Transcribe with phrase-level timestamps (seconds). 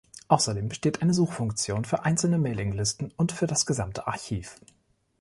[0.29, 4.59] Außerdem besteht eine Suchfunktion für einzelne Mailinglisten und für das gesamte Archiv.